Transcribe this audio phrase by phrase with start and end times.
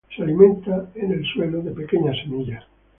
[0.15, 2.63] Se alimenta en el suelo, de pequeñas semillas.